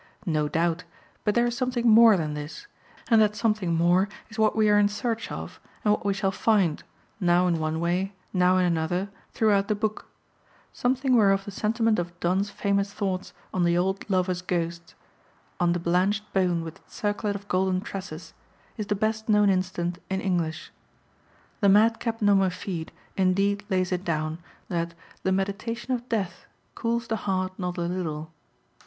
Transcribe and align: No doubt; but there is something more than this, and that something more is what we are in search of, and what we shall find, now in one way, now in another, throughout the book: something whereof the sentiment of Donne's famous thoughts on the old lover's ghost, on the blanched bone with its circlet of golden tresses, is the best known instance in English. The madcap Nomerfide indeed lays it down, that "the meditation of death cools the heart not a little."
No 0.25 0.47
doubt; 0.49 0.83
but 1.23 1.35
there 1.35 1.45
is 1.45 1.55
something 1.55 1.87
more 1.87 2.17
than 2.17 2.33
this, 2.33 2.65
and 3.11 3.21
that 3.21 3.35
something 3.35 3.75
more 3.75 4.09
is 4.31 4.39
what 4.39 4.55
we 4.55 4.67
are 4.67 4.79
in 4.79 4.87
search 4.89 5.31
of, 5.31 5.59
and 5.85 5.91
what 5.93 6.03
we 6.03 6.11
shall 6.11 6.31
find, 6.31 6.83
now 7.19 7.45
in 7.45 7.59
one 7.59 7.79
way, 7.79 8.11
now 8.33 8.57
in 8.57 8.65
another, 8.65 9.09
throughout 9.31 9.67
the 9.67 9.75
book: 9.75 10.07
something 10.73 11.15
whereof 11.15 11.45
the 11.45 11.51
sentiment 11.51 11.99
of 11.99 12.19
Donne's 12.19 12.49
famous 12.49 12.91
thoughts 12.91 13.31
on 13.53 13.63
the 13.63 13.77
old 13.77 14.09
lover's 14.09 14.41
ghost, 14.41 14.95
on 15.59 15.71
the 15.71 15.79
blanched 15.79 16.23
bone 16.33 16.63
with 16.63 16.77
its 16.79 16.95
circlet 16.95 17.35
of 17.35 17.47
golden 17.47 17.79
tresses, 17.79 18.33
is 18.77 18.87
the 18.87 18.95
best 18.95 19.29
known 19.29 19.51
instance 19.51 19.99
in 20.09 20.19
English. 20.19 20.71
The 21.59 21.69
madcap 21.69 22.21
Nomerfide 22.21 22.89
indeed 23.15 23.63
lays 23.69 23.91
it 23.91 24.03
down, 24.03 24.39
that 24.67 24.95
"the 25.21 25.31
meditation 25.31 25.93
of 25.93 26.09
death 26.09 26.47
cools 26.73 27.05
the 27.05 27.17
heart 27.17 27.53
not 27.59 27.77
a 27.77 27.81
little." 27.81 28.31